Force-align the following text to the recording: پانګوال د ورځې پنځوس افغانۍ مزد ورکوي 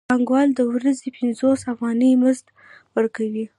پانګوال 0.09 0.49
د 0.55 0.59
ورځې 0.71 1.07
پنځوس 1.17 1.59
افغانۍ 1.73 2.11
مزد 2.21 2.45
ورکوي 2.95 3.45